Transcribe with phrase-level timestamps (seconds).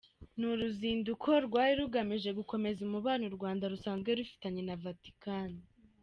[0.37, 5.49] Ni uruzinduko rwari rugamije gukomeza umubano u Rwanda rusanzwe rufitanye na Vatican.